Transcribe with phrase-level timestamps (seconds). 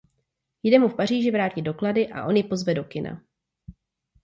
[0.63, 3.21] Jde mu v Paříži vrátit doklady a on ji pozve do kina.